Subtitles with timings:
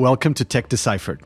[0.00, 1.20] Welcome to Tech Deciphered.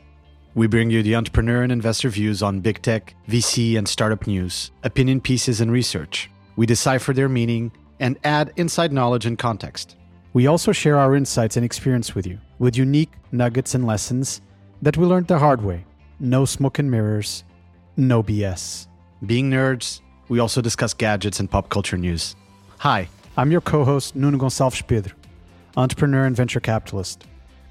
[0.56, 4.72] We bring you the entrepreneur and investor views on big tech, VC, and startup news,
[4.82, 6.28] opinion pieces, and research.
[6.56, 7.70] We decipher their meaning
[8.00, 9.94] and add inside knowledge and context.
[10.32, 14.40] We also share our insights and experience with you, with unique nuggets and lessons
[14.82, 15.84] that we learned the hard way.
[16.18, 17.44] No smoke and mirrors,
[17.96, 18.88] no BS.
[19.24, 22.34] Being nerds, we also discuss gadgets and pop culture news.
[22.78, 25.14] Hi, I'm your co host, Nuno Gonçalves Pedro,
[25.76, 27.24] entrepreneur and venture capitalist,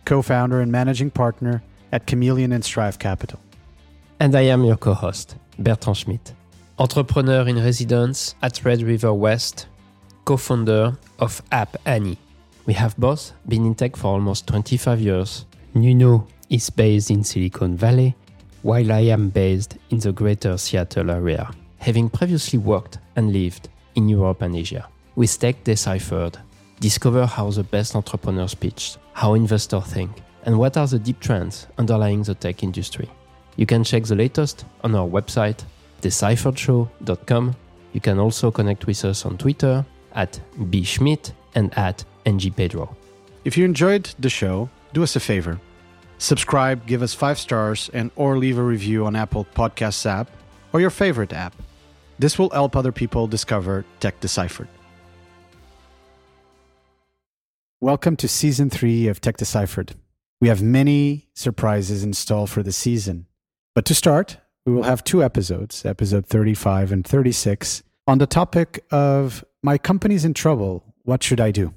[0.05, 3.39] co founder and managing partner at Chameleon and Strive Capital.
[4.19, 6.33] And I am your co host, Bertrand Schmitt,
[6.79, 9.67] entrepreneur in residence at Red River West,
[10.25, 12.17] co founder of App Annie.
[12.65, 15.45] We have both been in tech for almost 25 years.
[15.73, 18.15] Nuno is based in Silicon Valley,
[18.61, 24.07] while I am based in the greater Seattle area, having previously worked and lived in
[24.07, 24.87] Europe and Asia.
[25.15, 26.37] With Tech Deciphered,
[26.83, 30.11] discover how the best entrepreneurs pitch, how investors think,
[30.43, 33.09] and what are the deep trends underlying the tech industry.
[33.55, 35.63] You can check the latest on our website,
[36.01, 37.55] decipheredshow.com.
[37.93, 42.93] You can also connect with us on Twitter at bschmitt and at ngpedro.
[43.45, 45.61] if you enjoyed the show, do us a favor.
[46.17, 50.29] Subscribe, give us five stars, and or leave a review on Apple Podcasts app
[50.73, 51.55] or your favorite app.
[52.19, 54.67] This will help other people discover Tech Deciphered.
[57.83, 59.95] Welcome to season three of Tech Deciphered.
[60.39, 63.25] We have many surprises in store for the season.
[63.75, 68.85] But to start, we will have two episodes, episode 35 and 36, on the topic
[68.89, 70.95] of My Company's in Trouble.
[71.01, 71.73] What should I do?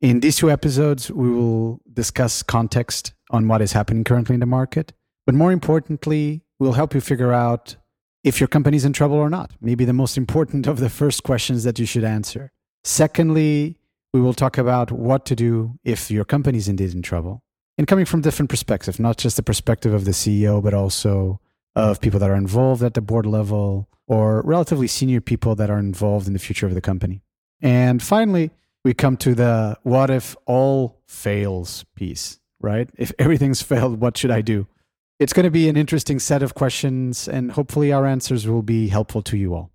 [0.00, 4.46] In these two episodes, we will discuss context on what is happening currently in the
[4.46, 4.94] market.
[5.26, 7.76] But more importantly, we'll help you figure out
[8.24, 9.50] if your company's in trouble or not.
[9.60, 12.52] Maybe the most important of the first questions that you should answer.
[12.84, 13.76] Secondly,
[14.12, 17.42] we will talk about what to do if your company is indeed in trouble.
[17.78, 21.40] And coming from different perspectives, not just the perspective of the CEO, but also
[21.74, 25.78] of people that are involved at the board level or relatively senior people that are
[25.78, 27.22] involved in the future of the company.
[27.62, 28.50] And finally,
[28.84, 32.90] we come to the what if all fails piece, right?
[32.96, 34.66] If everything's failed, what should I do?
[35.18, 38.88] It's going to be an interesting set of questions, and hopefully, our answers will be
[38.88, 39.71] helpful to you all.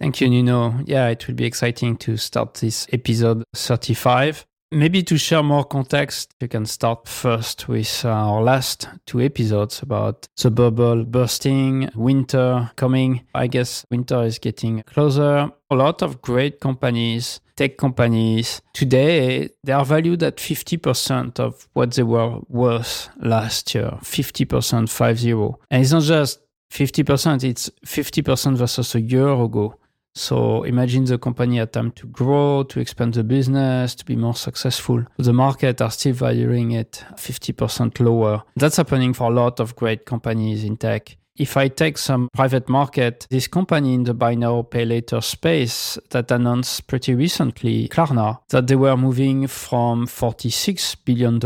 [0.00, 0.80] Thank you, Nuno.
[0.86, 4.46] Yeah, it will be exciting to start this episode 35.
[4.72, 10.26] Maybe to share more context, you can start first with our last two episodes about
[10.40, 13.26] the bubble bursting, winter coming.
[13.34, 15.50] I guess winter is getting closer.
[15.70, 21.92] A lot of great companies, tech companies, today they are valued at 50% of what
[21.92, 23.98] they were worth last year.
[24.02, 25.54] 50%, 5-0.
[25.70, 26.40] And it's not just
[26.72, 29.74] 50%, it's 50% versus a year ago.
[30.14, 35.04] So imagine the company time to grow, to expand the business, to be more successful.
[35.18, 38.42] The market are still valuing it 50% lower.
[38.56, 41.16] That's happening for a lot of great companies in tech.
[41.36, 45.98] If I take some private market, this company in the buy now, pay later space
[46.10, 51.40] that announced pretty recently, Klarna, that they were moving from $46 billion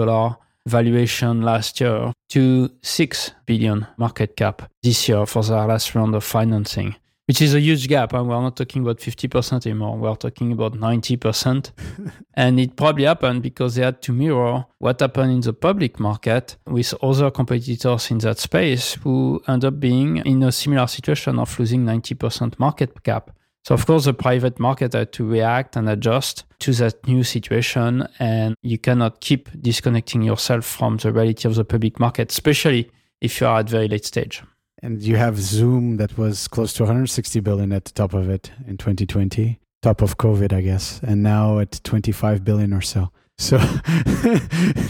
[0.67, 6.25] valuation last year to 6 billion market cap this year for their last round of
[6.25, 8.13] financing which is a huge gap.
[8.13, 9.97] And we're not talking about 50% anymore.
[9.97, 11.71] We're talking about 90%.
[12.35, 16.57] and it probably happened because they had to mirror what happened in the public market
[16.67, 21.59] with other competitors in that space who end up being in a similar situation of
[21.59, 23.31] losing 90% market cap.
[23.67, 28.07] So, of course, the private market had to react and adjust to that new situation.
[28.19, 32.91] And you cannot keep disconnecting yourself from the reality of the public market, especially
[33.23, 34.43] if you are at very late stage.
[34.85, 38.51] And you have Zoom that was close to 160 billion at the top of it
[38.67, 43.11] in 2020, top of COVID, I guess, and now at 25 billion or so.
[43.39, 43.57] So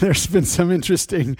[0.01, 1.37] there's been some interesting,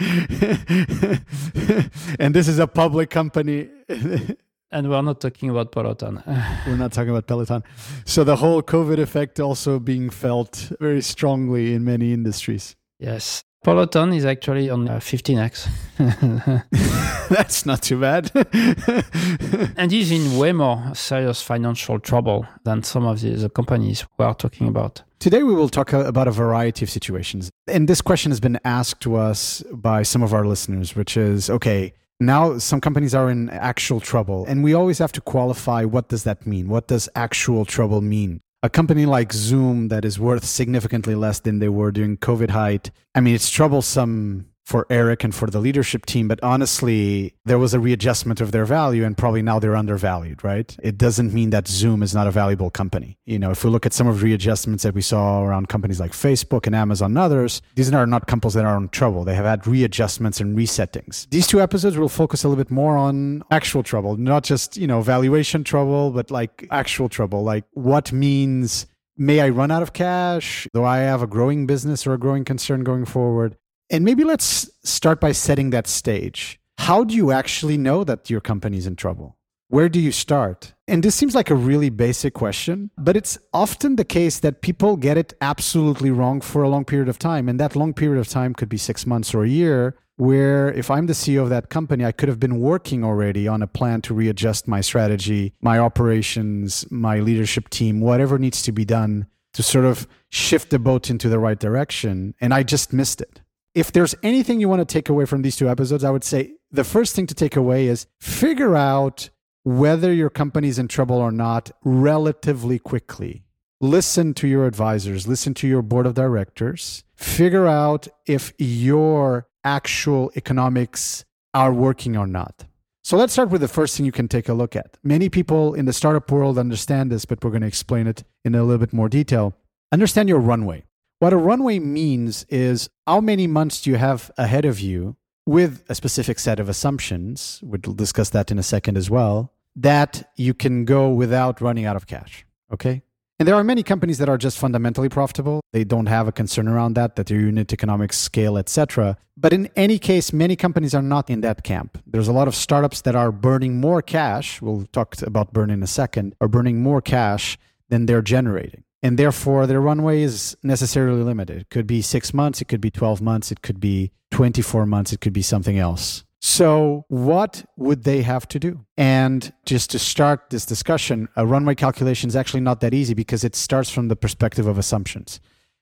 [2.18, 3.68] and this is a public company.
[4.72, 6.22] And we're not talking about Peloton.
[6.68, 7.64] We're not talking about Peloton.
[8.04, 12.76] So the whole COVID effect also being felt very strongly in many industries.
[13.00, 13.44] yes.
[13.66, 15.68] Peloton is actually on uh, 15x.
[17.30, 18.30] That's not too bad.
[19.76, 24.26] and he's in way more serious financial trouble than some of the, the companies we
[24.26, 25.02] are talking about.
[25.18, 27.50] Today, we will talk about a variety of situations.
[27.66, 31.50] And this question has been asked to us by some of our listeners, which is
[31.50, 34.46] okay, now some companies are in actual trouble.
[34.48, 36.68] And we always have to qualify what does that mean?
[36.68, 38.42] What does actual trouble mean?
[38.66, 42.90] A company like Zoom that is worth significantly less than they were during COVID height,
[43.14, 47.74] I mean, it's troublesome for Eric and for the leadership team, but honestly, there was
[47.74, 50.76] a readjustment of their value and probably now they're undervalued, right?
[50.82, 53.20] It doesn't mean that Zoom is not a valuable company.
[53.26, 56.00] You know, if we look at some of the readjustments that we saw around companies
[56.00, 59.24] like Facebook and Amazon and others, these are not companies that are in trouble.
[59.24, 61.30] They have had readjustments and resettings.
[61.30, 64.88] These two episodes will focus a little bit more on actual trouble, not just, you
[64.88, 69.94] know, valuation trouble, but like actual trouble, like what means may I run out of
[69.94, 70.68] cash?
[70.74, 73.58] Do I have a growing business or a growing concern going forward?
[73.90, 76.60] And maybe let's start by setting that stage.
[76.80, 79.38] How do you actually know that your company's in trouble?
[79.68, 80.74] Where do you start?
[80.88, 84.96] And this seems like a really basic question, but it's often the case that people
[84.96, 87.50] get it absolutely wrong for a long period of time.
[87.50, 90.92] And that long period of time could be six months or a year, where if
[90.92, 94.02] I'm the CEO of that company, I could have been working already on a plan
[94.02, 99.64] to readjust my strategy, my operations, my leadership team, whatever needs to be done to
[99.64, 102.36] sort of shift the boat into the right direction.
[102.40, 103.42] And I just missed it
[103.76, 106.54] if there's anything you want to take away from these two episodes, I would say
[106.72, 109.30] the first thing to take away is figure out
[109.64, 113.44] whether your company's in trouble or not relatively quickly.
[113.82, 120.32] Listen to your advisors, listen to your board of directors, figure out if your actual
[120.38, 122.66] economics are working or not.
[123.04, 124.98] So let's start with the first thing you can take a look at.
[125.04, 128.56] Many people in the startup world understand this, but we're going to explain it in
[128.56, 129.54] a little bit more detail.
[129.92, 130.86] Understand your runway.
[131.26, 135.16] What a runway means is how many months do you have ahead of you
[135.48, 140.30] with a specific set of assumptions, we'll discuss that in a second as well, that
[140.36, 142.46] you can go without running out of cash.
[142.72, 143.02] Okay?
[143.40, 145.62] And there are many companies that are just fundamentally profitable.
[145.74, 149.18] They don't have a concern around that, that their unit economics scale, etc.
[149.36, 151.98] But in any case, many companies are not in that camp.
[152.06, 154.62] There's a lot of startups that are burning more cash.
[154.62, 157.58] We'll talk about burn in a second, are burning more cash
[157.90, 161.62] than they're generating and therefore their runway is necessarily limited.
[161.62, 165.14] It could be six months, it could be 12 months, it could be 24 months,
[165.14, 166.24] it could be something else.
[166.42, 168.84] So, what would they have to do?
[168.98, 173.44] And just to start this discussion, a runway calculation is actually not that easy because
[173.44, 175.40] it starts from the perspective of assumptions.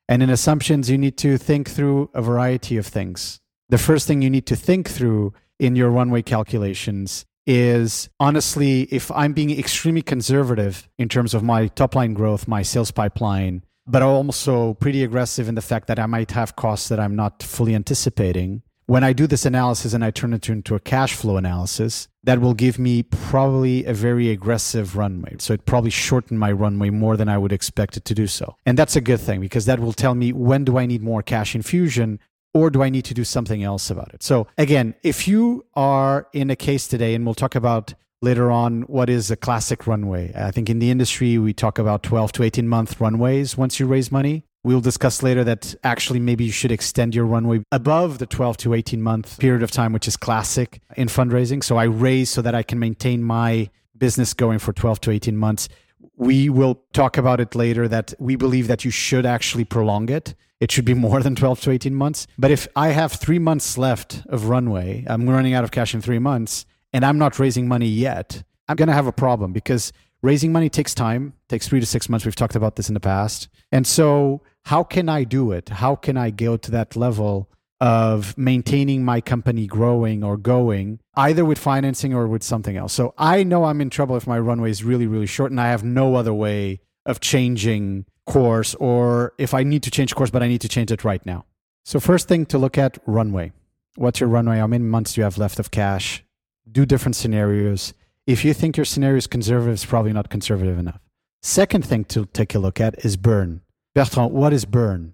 [0.10, 3.40] And in assumptions, you need to think through a variety of things.
[3.70, 9.12] The first thing you need to think through in your runway calculations is honestly, if
[9.12, 14.02] I'm being extremely conservative in terms of my top line growth, my sales pipeline, but
[14.02, 17.76] also pretty aggressive in the fact that I might have costs that I'm not fully
[17.76, 18.62] anticipating.
[18.86, 22.42] When I do this analysis and I turn it into a cash flow analysis, that
[22.42, 25.36] will give me probably a very aggressive runway.
[25.40, 28.56] So it probably shortened my runway more than I would expect it to do so.
[28.66, 31.24] And that's a good thing because that will tell me when do I need more
[31.24, 32.20] cash infusion
[32.54, 34.24] or do I need to do something else about it?
[34.24, 38.84] So, again, if you are in a case today, and we'll talk about later on
[38.84, 40.32] what is a classic runway.
[40.34, 43.86] I think in the industry, we talk about 12 to 18 month runways once you
[43.86, 44.46] raise money.
[44.64, 48.74] We'll discuss later that actually maybe you should extend your runway above the 12 to
[48.74, 51.62] 18 month period of time, which is classic in fundraising.
[51.62, 55.36] So I raise so that I can maintain my business going for 12 to 18
[55.36, 55.68] months.
[56.16, 60.34] We will talk about it later that we believe that you should actually prolong it
[60.64, 62.26] it should be more than 12 to 18 months.
[62.40, 66.00] But if I have three months left of runway, I'm running out of cash in
[66.00, 69.92] three months, and I'm not raising money yet, I'm going to have a problem because
[70.22, 72.26] raising money takes time, takes three to six months.
[72.26, 73.50] We've talked about this in the past.
[73.74, 75.68] And so, how can I do it?
[75.68, 77.50] How can I go to that level
[77.82, 82.94] of maintaining my company growing or going, either with financing or with something else?
[82.94, 85.68] So, I know I'm in trouble if my runway is really, really short and I
[85.68, 90.44] have no other way of changing course or if I need to change course, but
[90.44, 91.46] I need to change it right now.
[91.86, 93.52] So, first thing to look at runway.
[93.96, 94.58] What's your runway?
[94.58, 96.24] How many months do you have left of cash?
[96.72, 97.94] Do different scenarios.
[98.26, 101.02] If you think your scenario is conservative, it's probably not conservative enough.
[101.42, 103.62] Second thing to take a look at is burn.
[103.94, 105.14] Bertrand, what is burn?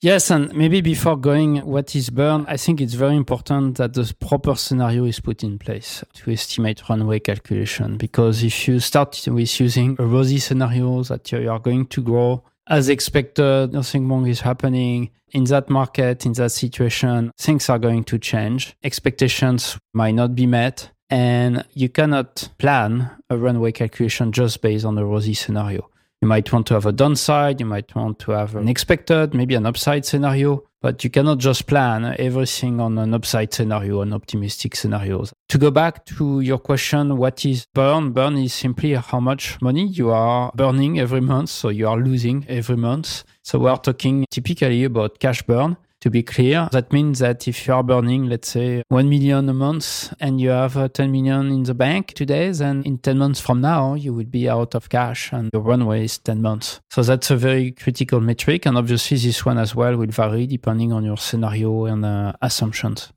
[0.00, 2.44] Yes, and maybe before going, what is burn?
[2.48, 6.88] I think it's very important that the proper scenario is put in place to estimate
[6.88, 7.96] runway calculation.
[7.96, 12.42] Because if you start with using a rosy scenario that you are going to grow
[12.68, 18.04] as expected, nothing wrong is happening in that market, in that situation, things are going
[18.04, 18.76] to change.
[18.82, 24.98] Expectations might not be met, and you cannot plan a runway calculation just based on
[24.98, 25.88] a rosy scenario.
[26.22, 29.54] You might want to have a downside, you might want to have an expected, maybe
[29.54, 34.76] an upside scenario, but you cannot just plan everything on an upside scenario, an optimistic
[34.76, 35.34] scenarios.
[35.50, 38.12] To go back to your question, what is burn?
[38.12, 42.46] Burn is simply how much money you are burning every month, so you are losing
[42.48, 43.24] every month.
[43.42, 45.76] So we are talking typically about cash burn.
[46.02, 49.54] To be clear, that means that if you are burning, let's say, 1 million a
[49.54, 53.40] month and you have uh, 10 million in the bank today, then in 10 months
[53.40, 56.80] from now, you will be out of cash and your runway is 10 months.
[56.90, 58.66] So that's a very critical metric.
[58.66, 63.12] And obviously, this one as well will vary depending on your scenario and uh, assumptions.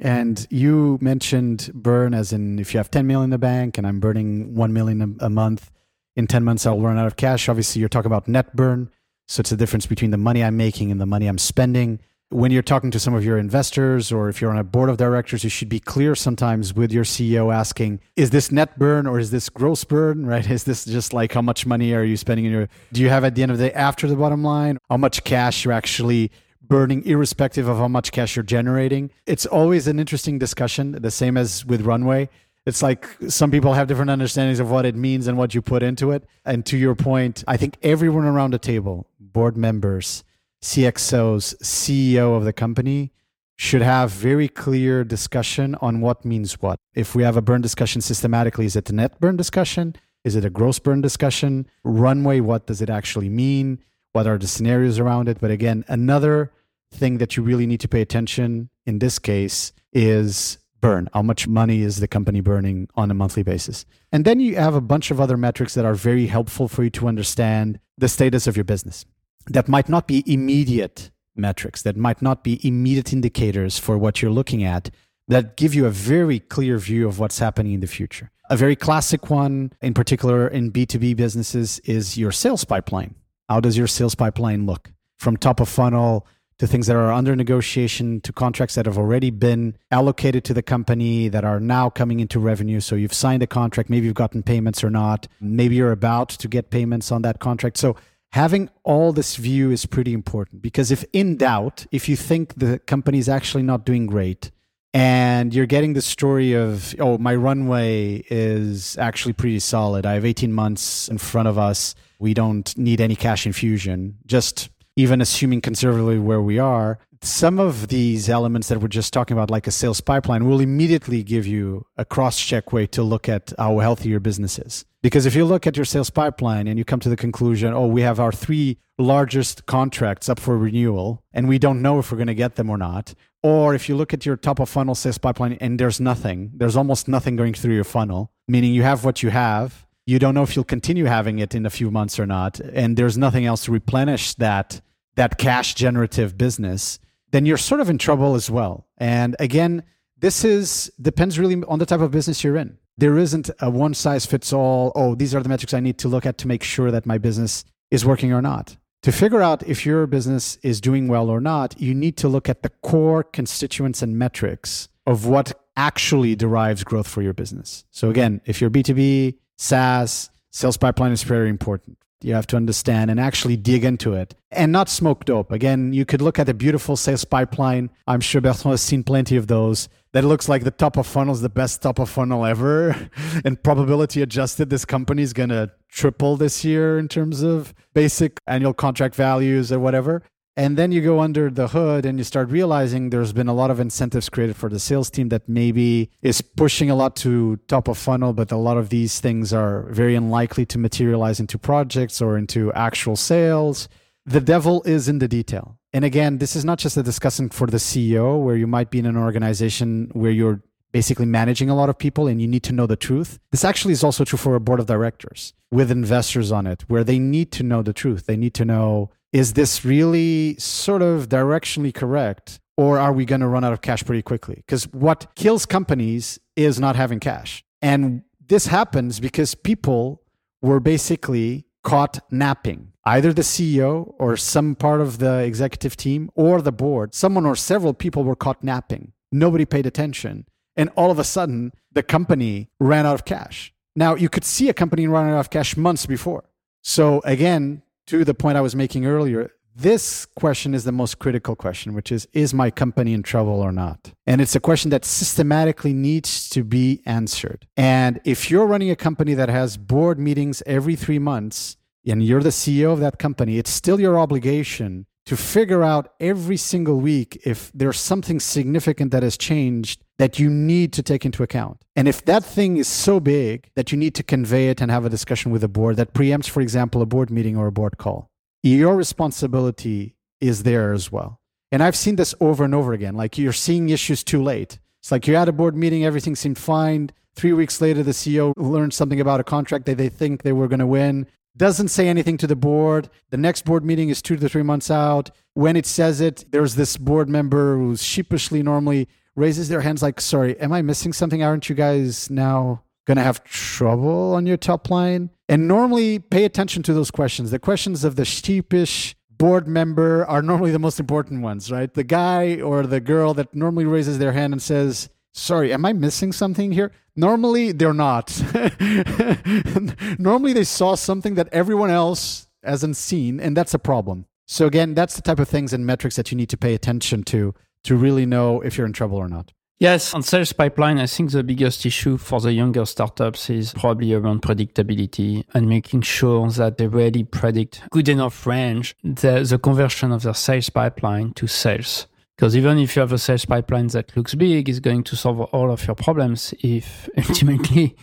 [0.00, 3.86] And you mentioned burn as in if you have 10 million in the bank and
[3.86, 5.70] I'm burning 1 million a, a month,
[6.16, 7.48] in 10 months I'll run out of cash.
[7.48, 8.90] Obviously, you're talking about net burn.
[9.28, 12.00] So it's the difference between the money I'm making and the money I'm spending.
[12.30, 14.96] When you're talking to some of your investors or if you're on a board of
[14.96, 19.18] directors, you should be clear sometimes with your CEO asking, is this net burn or
[19.18, 20.50] is this gross burn, right?
[20.50, 23.24] Is this just like how much money are you spending in your, do you have
[23.24, 26.30] at the end of the day after the bottom line, how much cash you're actually
[26.68, 29.10] burning irrespective of how much cash you're generating.
[29.26, 32.28] It's always an interesting discussion, the same as with Runway.
[32.66, 35.82] It's like some people have different understandings of what it means and what you put
[35.82, 36.24] into it.
[36.44, 40.24] And to your point, I think everyone around the table, board members,
[40.62, 43.12] CXOs, CEO of the company,
[43.56, 46.78] should have very clear discussion on what means what.
[46.94, 49.96] If we have a burn discussion systematically, is it a net burn discussion?
[50.24, 51.66] Is it a gross burn discussion?
[51.82, 53.80] Runway, what does it actually mean?
[54.12, 55.38] What are the scenarios around it?
[55.40, 56.52] But again, another
[56.92, 61.08] thing that you really need to pay attention in this case is burn.
[61.12, 63.84] How much money is the company burning on a monthly basis?
[64.12, 66.90] And then you have a bunch of other metrics that are very helpful for you
[66.90, 69.04] to understand the status of your business.
[69.50, 74.30] That might not be immediate metrics, that might not be immediate indicators for what you're
[74.30, 74.90] looking at,
[75.28, 78.30] that give you a very clear view of what's happening in the future.
[78.50, 83.14] A very classic one, in particular in B2B businesses, is your sales pipeline.
[83.48, 84.90] How does your sales pipeline look?
[85.18, 86.26] From top of funnel
[86.58, 90.62] to things that are under negotiation, to contracts that have already been allocated to the
[90.62, 92.80] company that are now coming into revenue.
[92.80, 95.28] So you've signed a contract, maybe you've gotten payments or not.
[95.40, 97.76] Maybe you're about to get payments on that contract.
[97.76, 97.96] So
[98.32, 102.78] having all this view is pretty important because if in doubt, if you think the
[102.80, 104.50] company is actually not doing great,
[104.94, 110.06] and you're getting the story of oh my runway is actually pretty solid.
[110.06, 111.94] I have 18 months in front of us.
[112.18, 114.18] We don't need any cash infusion.
[114.26, 119.36] Just even assuming conservatively where we are, some of these elements that we're just talking
[119.36, 123.28] about, like a sales pipeline, will immediately give you a cross check way to look
[123.28, 124.84] at how healthy your business is.
[125.02, 127.86] Because if you look at your sales pipeline and you come to the conclusion, oh,
[127.86, 132.18] we have our three largest contracts up for renewal and we don't know if we're
[132.18, 133.14] going to get them or not.
[133.42, 136.76] Or if you look at your top of funnel sales pipeline and there's nothing, there's
[136.76, 139.86] almost nothing going through your funnel, meaning you have what you have.
[140.06, 142.58] You don't know if you'll continue having it in a few months or not.
[142.58, 144.80] And there's nothing else to replenish that
[145.14, 148.86] that cash generative business, then you're sort of in trouble as well.
[148.98, 149.82] And again,
[150.18, 152.78] this is depends really on the type of business you're in.
[152.96, 156.08] There isn't a one size fits all, oh, these are the metrics I need to
[156.08, 158.76] look at to make sure that my business is working or not.
[159.02, 162.48] To figure out if your business is doing well or not, you need to look
[162.48, 167.84] at the core constituents and metrics of what actually derives growth for your business.
[167.92, 171.98] So again, if you're B2B, SaaS, sales pipeline is very important.
[172.20, 175.52] You have to understand and actually dig into it and not smoke dope.
[175.52, 177.90] Again, you could look at a beautiful sales pipeline.
[178.08, 179.88] I'm sure Bertrand has seen plenty of those.
[180.12, 183.08] That looks like the top of funnel is the best top of funnel ever.
[183.44, 188.40] and probability adjusted, this company is going to triple this year in terms of basic
[188.46, 190.22] annual contract values or whatever.
[190.58, 193.70] And then you go under the hood and you start realizing there's been a lot
[193.70, 197.86] of incentives created for the sales team that maybe is pushing a lot to top
[197.86, 202.20] of funnel, but a lot of these things are very unlikely to materialize into projects
[202.20, 203.88] or into actual sales.
[204.26, 205.78] The devil is in the detail.
[205.92, 208.98] And again, this is not just a discussion for the CEO where you might be
[208.98, 210.60] in an organization where you're
[210.90, 213.38] basically managing a lot of people and you need to know the truth.
[213.52, 217.04] This actually is also true for a board of directors with investors on it, where
[217.04, 218.26] they need to know the truth.
[218.26, 222.60] They need to know is this really sort of directionally correct?
[222.76, 224.56] Or are we going to run out of cash pretty quickly?
[224.56, 227.64] Because what kills companies is not having cash.
[227.82, 230.22] And this happens because people
[230.62, 232.92] were basically caught napping.
[233.04, 237.56] Either the CEO or some part of the executive team or the board, someone or
[237.56, 239.12] several people were caught napping.
[239.32, 240.46] Nobody paid attention.
[240.76, 243.72] And all of a sudden, the company ran out of cash.
[243.96, 246.44] Now, you could see a company running out of cash months before.
[246.82, 251.54] So, again, to the point I was making earlier, this question is the most critical
[251.54, 254.12] question, which is Is my company in trouble or not?
[254.26, 257.66] And it's a question that systematically needs to be answered.
[257.76, 262.42] And if you're running a company that has board meetings every three months and you're
[262.42, 267.38] the CEO of that company, it's still your obligation to figure out every single week
[267.44, 271.84] if there's something significant that has changed that you need to take into account.
[271.94, 275.04] And if that thing is so big that you need to convey it and have
[275.04, 277.98] a discussion with the board that preempts, for example, a board meeting or a board
[277.98, 278.30] call,
[278.62, 281.42] your responsibility is there as well.
[281.70, 283.14] And I've seen this over and over again.
[283.14, 284.78] Like you're seeing issues too late.
[285.02, 287.10] It's like you're at a board meeting, everything seemed fine.
[287.36, 290.68] Three weeks later, the CEO learned something about a contract that they think they were
[290.68, 291.26] going to win
[291.58, 293.10] doesn't say anything to the board.
[293.30, 295.30] The next board meeting is two to three months out.
[295.54, 300.20] When it says it, there's this board member who's sheepishly normally raises their hands like,
[300.20, 301.42] sorry, am I missing something?
[301.42, 305.30] Aren't you guys now going to have trouble on your top line?
[305.48, 307.50] And normally pay attention to those questions.
[307.50, 311.92] The questions of the sheepish board member are normally the most important ones, right?
[311.92, 315.92] The guy or the girl that normally raises their hand and says, sorry, am I
[315.92, 316.92] missing something here?
[317.16, 318.42] Normally, they're not.
[320.18, 324.26] Normally, they saw something that everyone else hasn't seen, and that's a problem.
[324.46, 327.22] So, again, that's the type of things and metrics that you need to pay attention
[327.24, 327.54] to
[327.84, 329.52] to really know if you're in trouble or not.
[329.80, 334.12] Yes, on sales pipeline, I think the biggest issue for the younger startups is probably
[334.12, 340.10] around predictability and making sure that they really predict good enough range the, the conversion
[340.10, 342.08] of their sales pipeline to sales.
[342.38, 345.40] Because even if you have a sales pipeline that looks big, it's going to solve
[345.40, 346.54] all of your problems.
[346.60, 347.96] If ultimately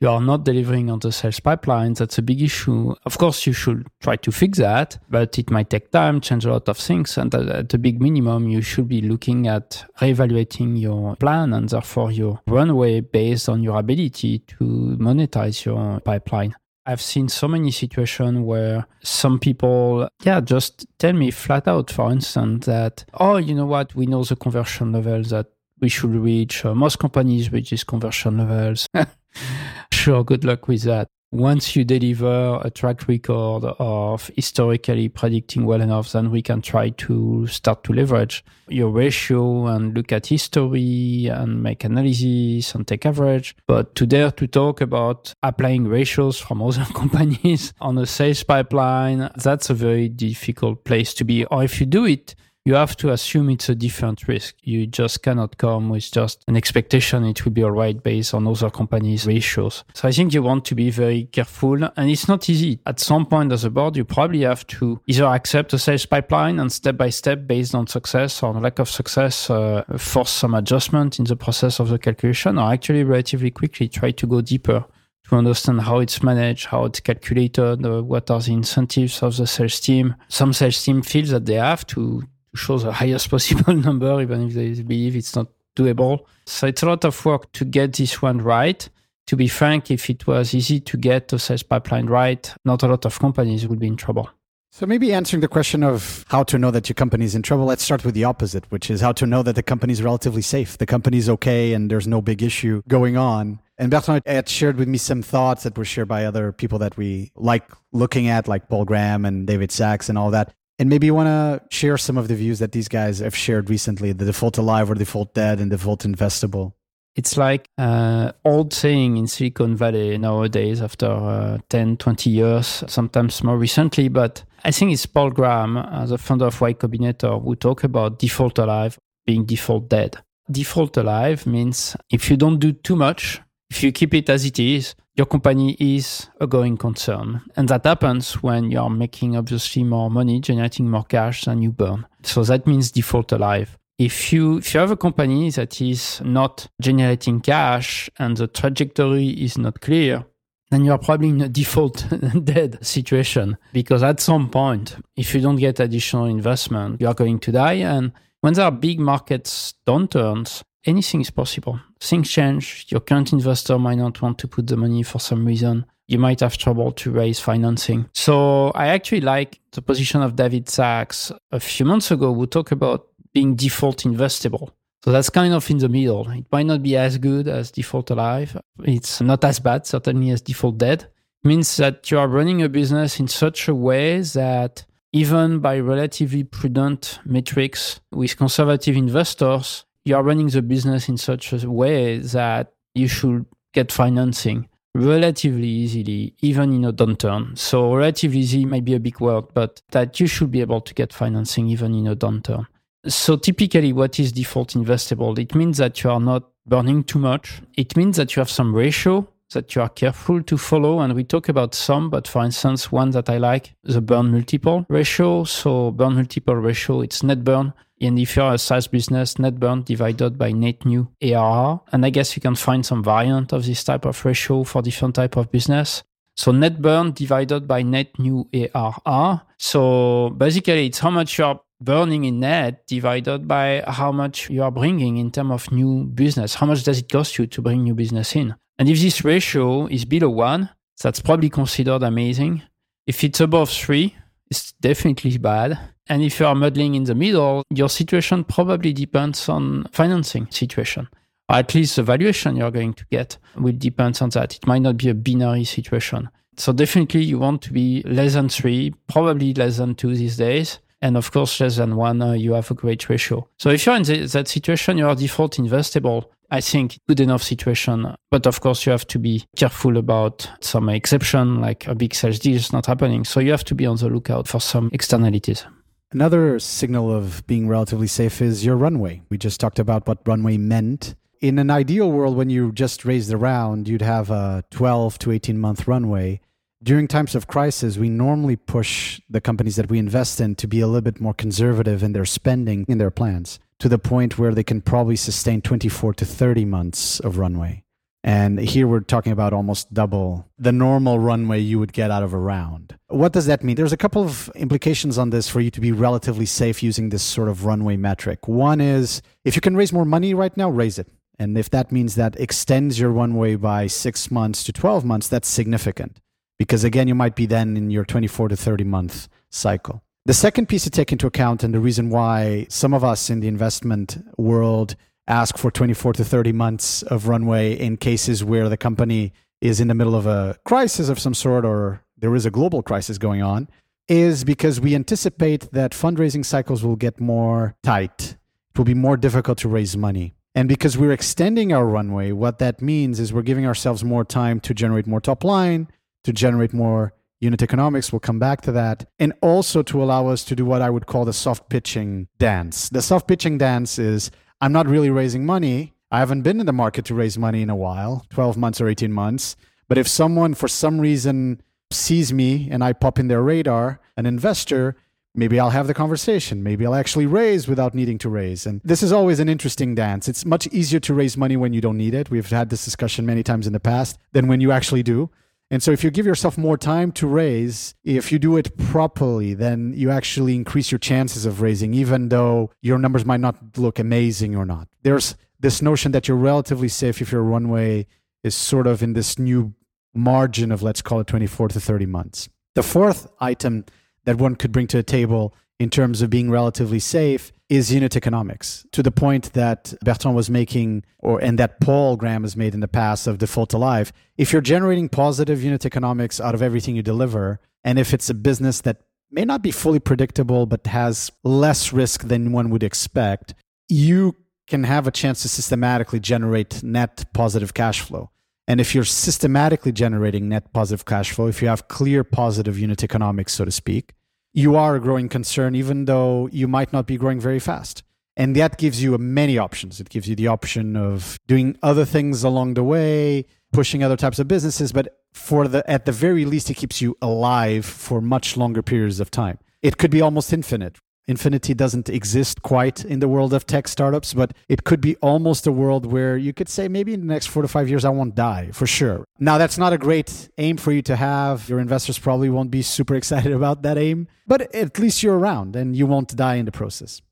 [0.00, 2.94] you are not delivering on the sales pipeline, that's a big issue.
[3.04, 6.52] Of course, you should try to fix that, but it might take time, change a
[6.52, 7.18] lot of things.
[7.18, 12.12] And at the big minimum, you should be looking at reevaluating your plan and therefore
[12.12, 16.54] your runway based on your ability to monetize your pipeline.
[16.84, 22.10] I've seen so many situations where some people, yeah, just tell me flat out, for
[22.10, 25.46] instance, that, oh, you know what, we know the conversion levels that
[25.80, 26.64] we should reach.
[26.64, 28.88] Uh, most companies reach these conversion levels.
[29.92, 35.80] sure, good luck with that once you deliver a track record of historically predicting well
[35.80, 41.26] enough, then we can try to start to leverage your ratio and look at history
[41.26, 43.56] and make analysis and take average.
[43.66, 49.30] But to dare to talk about applying ratios from other companies on a sales pipeline,
[49.36, 51.46] that's a very difficult place to be.
[51.46, 52.34] Or if you do it,
[52.64, 54.54] you have to assume it's a different risk.
[54.62, 58.46] You just cannot come with just an expectation it will be all right based on
[58.46, 59.84] other companies' ratios.
[59.94, 62.78] So I think you want to be very careful and it's not easy.
[62.86, 66.60] At some point as a board, you probably have to either accept a sales pipeline
[66.60, 71.18] and step by step based on success or lack of success, uh, force some adjustment
[71.18, 74.84] in the process of the calculation or actually relatively quickly try to go deeper
[75.28, 79.46] to understand how it's managed, how it's calculated, uh, what are the incentives of the
[79.46, 80.14] sales team.
[80.28, 82.22] Some sales team feels that they have to
[82.54, 86.24] show the highest possible number, even if they believe it's not doable.
[86.46, 88.88] So it's a lot of work to get this one right.
[89.26, 92.88] To be frank, if it was easy to get a sales pipeline right, not a
[92.88, 94.28] lot of companies would be in trouble.
[94.74, 97.66] So maybe answering the question of how to know that your company is in trouble,
[97.66, 100.40] let's start with the opposite, which is how to know that the company is relatively
[100.40, 100.78] safe.
[100.78, 103.60] The company is okay and there's no big issue going on.
[103.76, 106.96] And Bertrand had shared with me some thoughts that were shared by other people that
[106.96, 110.54] we like looking at, like Paul Graham and David Sacks and all that.
[110.82, 113.70] And maybe you want to share some of the views that these guys have shared
[113.70, 116.72] recently the default alive or default dead and default investable.
[117.14, 123.44] It's like uh, old saying in Silicon Valley nowadays after uh, 10, 20 years, sometimes
[123.44, 124.08] more recently.
[124.08, 128.18] But I think it's Paul Graham, uh, the founder of Y Combinator, who talk about
[128.18, 130.16] default alive being default dead.
[130.50, 133.40] Default alive means if you don't do too much,
[133.70, 137.42] if you keep it as it is, your company is a going concern.
[137.56, 141.70] And that happens when you are making obviously more money, generating more cash than you
[141.70, 142.06] burn.
[142.22, 143.78] So that means default alive.
[143.98, 149.28] If you if you have a company that is not generating cash and the trajectory
[149.28, 150.24] is not clear,
[150.70, 152.06] then you are probably in a default
[152.44, 157.38] dead situation because at some point, if you don't get additional investment, you are going
[157.40, 157.74] to die.
[157.74, 161.80] And when there are big markets downturns, anything is possible.
[162.00, 162.86] Things change.
[162.88, 165.86] Your current investor might not want to put the money for some reason.
[166.08, 168.08] You might have trouble to raise financing.
[168.12, 172.72] So I actually like the position of David Sacks a few months ago who talked
[172.72, 174.70] about being default investable.
[175.04, 176.28] So that's kind of in the middle.
[176.30, 178.56] It might not be as good as default alive.
[178.84, 181.08] It's not as bad, certainly as default dead.
[181.44, 185.78] It means that you are running a business in such a way that even by
[185.80, 192.18] relatively prudent metrics with conservative investors, you are running the business in such a way
[192.18, 197.56] that you should get financing relatively easily, even in a downturn.
[197.56, 200.94] So, relatively easy might be a big word, but that you should be able to
[200.94, 202.66] get financing even in a downturn.
[203.06, 205.38] So, typically, what is default investable?
[205.38, 207.62] It means that you are not burning too much.
[207.76, 211.00] It means that you have some ratio that you are careful to follow.
[211.00, 214.86] And we talk about some, but for instance, one that I like, the burn multiple
[214.88, 215.44] ratio.
[215.44, 219.82] So, burn multiple ratio, it's net burn and if you're a SaaS business, net burn
[219.82, 221.80] divided by net new ARR.
[221.92, 225.14] And I guess you can find some variant of this type of ratio for different
[225.14, 226.02] type of business.
[226.36, 229.42] So net burn divided by net new ARR.
[229.58, 234.70] So basically it's how much you're burning in net divided by how much you are
[234.70, 236.54] bringing in terms of new business.
[236.54, 238.54] How much does it cost you to bring new business in?
[238.78, 240.70] And if this ratio is below one,
[241.02, 242.62] that's probably considered amazing.
[243.06, 244.16] If it's above three,
[244.52, 245.78] it's definitely bad.
[246.08, 251.08] And if you are muddling in the middle, your situation probably depends on financing situation.
[251.48, 254.56] Or at least the valuation you're going to get will depend on that.
[254.56, 256.28] It might not be a binary situation.
[256.58, 260.80] So definitely you want to be less than three, probably less than two these days.
[261.00, 263.48] And of course, less than one, uh, you have a great ratio.
[263.56, 266.26] So if you're in the, that situation, you are default investable.
[266.52, 268.14] I think good enough situation.
[268.30, 272.38] But of course, you have to be careful about some exception, like a big sales
[272.38, 273.24] deal is not happening.
[273.24, 275.64] So you have to be on the lookout for some externalities.
[276.12, 279.22] Another signal of being relatively safe is your runway.
[279.30, 281.14] We just talked about what runway meant.
[281.40, 285.32] In an ideal world, when you just raised the round, you'd have a 12 to
[285.32, 286.42] 18 month runway.
[286.82, 290.80] During times of crisis, we normally push the companies that we invest in to be
[290.80, 294.54] a little bit more conservative in their spending, in their plans, to the point where
[294.54, 297.82] they can probably sustain 24 to 30 months of runway.
[298.22, 302.32] And here we're talking about almost double the normal runway you would get out of
[302.32, 302.96] a round.
[303.08, 303.74] What does that mean?
[303.74, 307.24] There's a couple of implications on this for you to be relatively safe using this
[307.24, 308.46] sort of runway metric.
[308.46, 311.08] One is if you can raise more money right now, raise it.
[311.40, 315.48] And if that means that extends your runway by six months to 12 months, that's
[315.48, 316.20] significant
[316.56, 320.04] because again, you might be then in your 24 to 30 month cycle.
[320.24, 323.40] The second piece to take into account, and the reason why some of us in
[323.40, 324.94] the investment world
[325.26, 329.88] ask for 24 to 30 months of runway in cases where the company is in
[329.88, 333.42] the middle of a crisis of some sort or there is a global crisis going
[333.42, 333.68] on
[334.06, 338.36] is because we anticipate that fundraising cycles will get more tight.
[338.70, 340.34] It will be more difficult to raise money.
[340.54, 344.60] And because we're extending our runway, what that means is we're giving ourselves more time
[344.60, 345.88] to generate more top line,
[346.22, 348.12] to generate more unit economics.
[348.12, 349.04] We'll come back to that.
[349.18, 352.88] And also to allow us to do what I would call the soft pitching dance.
[352.88, 355.92] The soft pitching dance is I'm not really raising money.
[356.10, 358.88] I haven't been in the market to raise money in a while, 12 months or
[358.88, 359.56] 18 months.
[359.88, 364.24] But if someone for some reason sees me and I pop in their radar, an
[364.24, 364.94] investor,
[365.34, 366.62] maybe I'll have the conversation.
[366.62, 368.66] Maybe I'll actually raise without needing to raise.
[368.66, 370.28] And this is always an interesting dance.
[370.28, 372.30] It's much easier to raise money when you don't need it.
[372.30, 375.30] We've had this discussion many times in the past than when you actually do.
[375.72, 379.54] And so if you give yourself more time to raise, if you do it properly,
[379.54, 383.98] then you actually increase your chances of raising, even though your numbers might not look
[383.98, 384.86] amazing or not.
[385.02, 388.06] There's this notion that you're relatively safe if your runway
[388.44, 389.72] is sort of in this new
[390.12, 392.50] margin of, let's call it 24 to 30 months.
[392.74, 393.86] The fourth item
[394.26, 398.14] that one could bring to the table in terms of being relatively safe is unit
[398.16, 402.74] economics to the point that Bertrand was making, or and that Paul Graham has made
[402.74, 404.12] in the past of default alive.
[404.36, 408.34] If you're generating positive unit economics out of everything you deliver, and if it's a
[408.34, 408.98] business that
[409.30, 413.54] may not be fully predictable but has less risk than one would expect,
[413.88, 418.30] you can have a chance to systematically generate net positive cash flow.
[418.68, 423.02] And if you're systematically generating net positive cash flow, if you have clear positive unit
[423.02, 424.12] economics, so to speak,
[424.52, 428.02] you are a growing concern, even though you might not be growing very fast.
[428.36, 430.00] And that gives you many options.
[430.00, 434.38] It gives you the option of doing other things along the way, pushing other types
[434.38, 438.56] of businesses, but for the at the very least, it keeps you alive for much
[438.56, 439.58] longer periods of time.
[439.82, 440.98] It could be almost infinite.
[441.28, 445.66] Infinity doesn't exist quite in the world of tech startups, but it could be almost
[445.66, 448.10] a world where you could say maybe in the next four to five years, I
[448.10, 449.24] won't die for sure.
[449.38, 451.68] Now, that's not a great aim for you to have.
[451.68, 455.76] Your investors probably won't be super excited about that aim, but at least you're around
[455.76, 457.22] and you won't die in the process.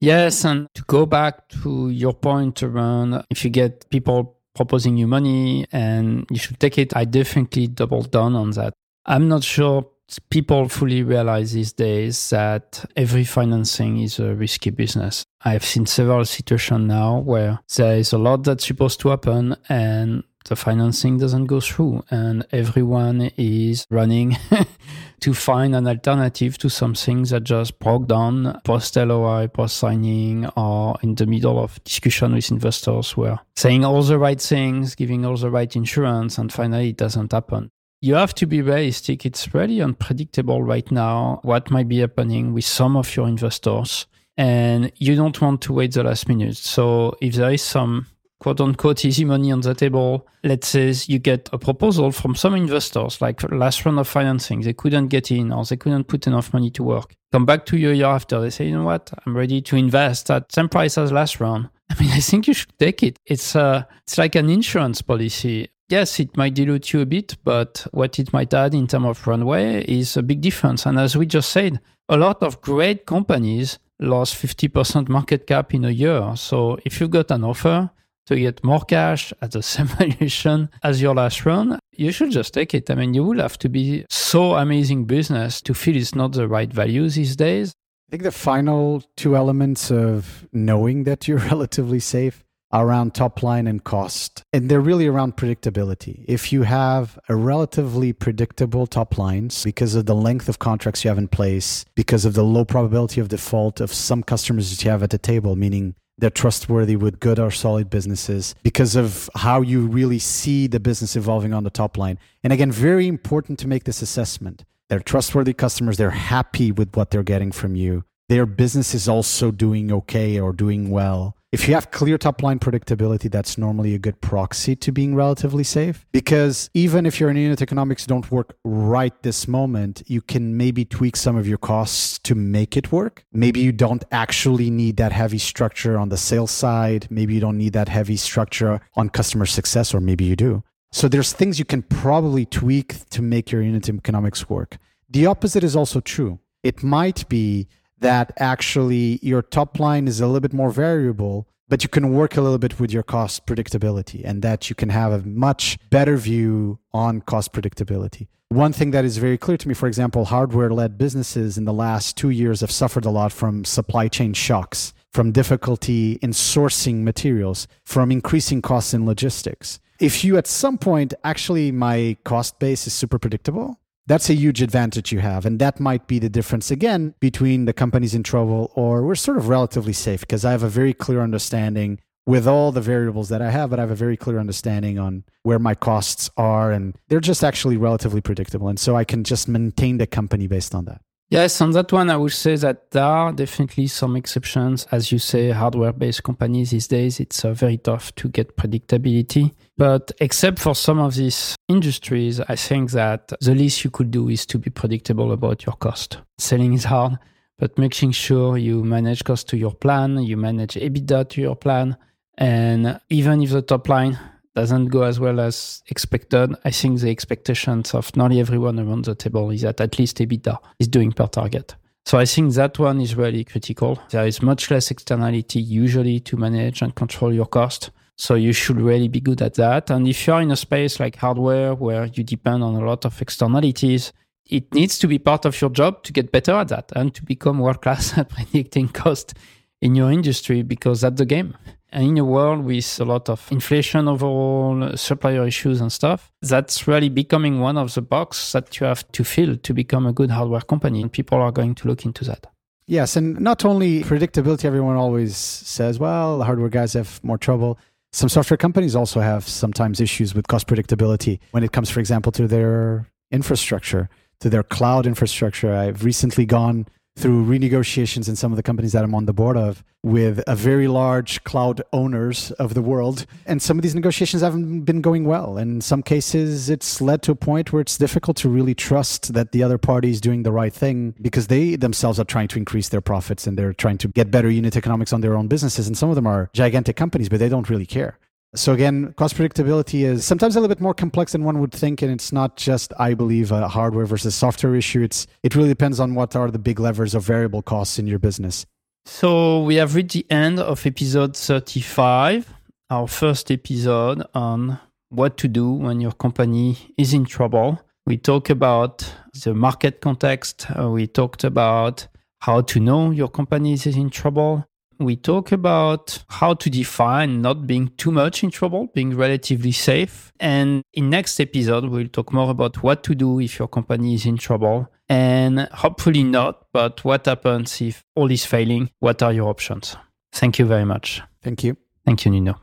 [0.00, 0.44] Yes.
[0.44, 5.66] And to go back to your point around if you get people proposing you money
[5.72, 8.74] and you should take it, I definitely double down on that.
[9.06, 9.86] I'm not sure
[10.18, 15.24] people fully realize these days that every financing is a risky business.
[15.44, 20.24] I've seen several situations now where there is a lot that's supposed to happen and
[20.46, 24.36] the financing doesn't go through and everyone is running
[25.20, 30.96] to find an alternative to something that just broke down post LOI, post signing, or
[31.02, 35.36] in the middle of discussion with investors where saying all the right things, giving all
[35.36, 37.70] the right insurance, and finally it doesn't happen
[38.04, 39.24] you have to be realistic.
[39.24, 44.06] It's really unpredictable right now what might be happening with some of your investors.
[44.36, 46.58] And you don't want to wait the last minute.
[46.58, 48.06] So if there is some
[48.40, 52.54] quote unquote easy money on the table, let's say you get a proposal from some
[52.54, 56.52] investors, like last round of financing, they couldn't get in or they couldn't put enough
[56.52, 57.14] money to work.
[57.32, 59.76] Come back to you a year after, they say, you know what, I'm ready to
[59.76, 61.70] invest at same price as last round.
[61.90, 63.18] I mean, I think you should take it.
[63.24, 67.86] It's uh, it's like an insurance policy yes, it might dilute you a bit, but
[67.92, 70.86] what it might add in terms of runway is a big difference.
[70.86, 75.84] And as we just said, a lot of great companies lost 50% market cap in
[75.84, 76.34] a year.
[76.36, 77.90] So if you've got an offer
[78.26, 82.54] to get more cash at the same valuation as your last run, you should just
[82.54, 82.90] take it.
[82.90, 86.48] I mean, you will have to be so amazing business to feel it's not the
[86.48, 87.74] right value these days.
[88.08, 92.43] I think the final two elements of knowing that you're relatively safe
[92.82, 94.42] around top line and cost.
[94.52, 96.24] And they're really around predictability.
[96.26, 101.08] If you have a relatively predictable top lines because of the length of contracts you
[101.08, 104.90] have in place, because of the low probability of default of some customers that you
[104.90, 109.60] have at the table, meaning they're trustworthy with good or solid businesses because of how
[109.60, 112.18] you really see the business evolving on the top line.
[112.42, 114.64] And again, very important to make this assessment.
[114.88, 118.04] They're trustworthy customers, they're happy with what they're getting from you.
[118.28, 122.58] Their business is also doing okay or doing well if you have clear top line
[122.58, 126.04] predictability, that's normally a good proxy to being relatively safe.
[126.10, 131.14] Because even if your unit economics don't work right this moment, you can maybe tweak
[131.14, 133.24] some of your costs to make it work.
[133.32, 137.06] Maybe you don't actually need that heavy structure on the sales side.
[137.08, 140.64] Maybe you don't need that heavy structure on customer success, or maybe you do.
[140.90, 144.78] So there's things you can probably tweak to make your unit economics work.
[145.08, 146.40] The opposite is also true.
[146.64, 151.82] It might be that actually your top line is a little bit more variable, but
[151.82, 155.12] you can work a little bit with your cost predictability and that you can have
[155.12, 158.28] a much better view on cost predictability.
[158.50, 161.72] One thing that is very clear to me, for example, hardware led businesses in the
[161.72, 167.02] last two years have suffered a lot from supply chain shocks, from difficulty in sourcing
[167.02, 169.80] materials, from increasing costs in logistics.
[169.98, 174.60] If you at some point actually, my cost base is super predictable, that's a huge
[174.60, 175.46] advantage you have.
[175.46, 179.36] And that might be the difference again between the companies in trouble or we're sort
[179.36, 183.42] of relatively safe because I have a very clear understanding with all the variables that
[183.42, 186.72] I have, but I have a very clear understanding on where my costs are.
[186.72, 188.68] And they're just actually relatively predictable.
[188.68, 191.00] And so I can just maintain the company based on that.
[191.30, 194.86] Yes, on that one, I would say that there are definitely some exceptions.
[194.92, 199.52] As you say, hardware based companies these days, it's uh, very tough to get predictability.
[199.76, 204.28] But except for some of these industries, I think that the least you could do
[204.28, 206.18] is to be predictable about your cost.
[206.38, 207.18] Selling is hard,
[207.58, 211.96] but making sure you manage cost to your plan, you manage EBITDA to your plan.
[212.36, 214.18] And even if the top line
[214.54, 219.14] doesn't go as well as expected, I think the expectations of nearly everyone around the
[219.14, 221.74] table is that at least EBITDA is doing per target.
[222.06, 223.98] So I think that one is really critical.
[224.10, 227.90] There is much less externality usually to manage and control your cost.
[228.16, 229.90] So you should really be good at that.
[229.90, 233.20] And if you're in a space like hardware where you depend on a lot of
[233.20, 234.12] externalities,
[234.46, 237.24] it needs to be part of your job to get better at that and to
[237.24, 239.34] become world class at predicting cost
[239.80, 241.56] in your industry because that's the game.
[241.94, 246.88] And in a world with a lot of inflation overall, supplier issues and stuff, that's
[246.88, 250.30] really becoming one of the box that you have to fill to become a good
[250.30, 251.00] hardware company.
[251.00, 252.48] And people are going to look into that.
[252.88, 253.14] Yes.
[253.14, 257.78] And not only predictability, everyone always says, well, the hardware guys have more trouble.
[258.12, 262.32] Some software companies also have sometimes issues with cost predictability when it comes, for example,
[262.32, 264.08] to their infrastructure,
[264.40, 265.72] to their cloud infrastructure.
[265.72, 269.56] I've recently gone through renegotiations in some of the companies that I'm on the board
[269.56, 273.24] of with a very large cloud owners of the world.
[273.46, 275.56] And some of these negotiations haven't been going well.
[275.56, 279.52] In some cases, it's led to a point where it's difficult to really trust that
[279.52, 282.88] the other party is doing the right thing because they themselves are trying to increase
[282.88, 285.86] their profits and they're trying to get better unit economics on their own businesses.
[285.86, 288.18] And some of them are gigantic companies, but they don't really care.
[288.56, 292.02] So again, cost predictability is sometimes a little bit more complex than one would think,
[292.02, 295.02] and it's not just, I believe, a hardware versus software issue.
[295.02, 298.20] It's it really depends on what are the big levers of variable costs in your
[298.20, 298.64] business.
[299.06, 302.54] So we have reached the end of episode 35,
[302.90, 307.80] our first episode on what to do when your company is in trouble.
[308.06, 309.12] We talk about
[309.42, 310.66] the market context.
[310.70, 312.06] Uh, we talked about
[312.40, 314.64] how to know your company is in trouble
[314.98, 320.32] we talk about how to define not being too much in trouble, being relatively safe.
[320.40, 324.26] And in next episode, we'll talk more about what to do if your company is
[324.26, 328.90] in trouble and hopefully not, but what happens if all is failing?
[329.00, 329.96] What are your options?
[330.32, 331.22] Thank you very much.
[331.42, 331.76] Thank you.
[332.04, 332.60] Thank you, Nuno.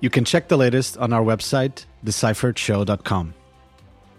[0.00, 3.34] You can check the latest on our website, decipheredshow.com.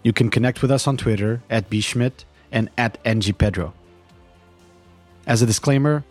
[0.03, 3.73] You can connect with us on Twitter at bschmitt and at ngpedro.
[5.27, 6.03] As a disclaimer,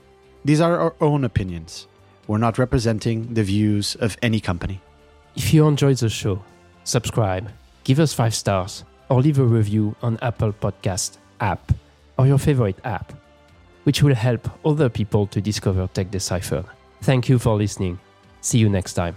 [0.45, 1.87] these are our own opinions.
[2.27, 4.81] We're not representing the views of any company.
[5.35, 6.43] If you enjoyed the show,
[6.85, 7.51] subscribe,
[7.85, 11.73] give us five stars, or leave a review on Apple Podcast app
[12.17, 13.13] or your favorite app,
[13.85, 16.67] which will help other people to discover Tech Deciphered.
[17.03, 17.99] Thank you for listening.
[18.41, 19.17] See you next time.